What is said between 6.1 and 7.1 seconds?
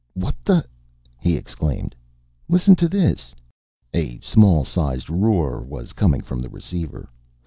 from the receiver.